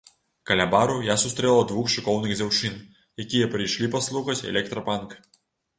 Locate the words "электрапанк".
4.55-5.21